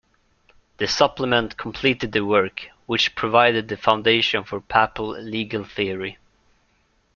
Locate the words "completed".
1.57-2.11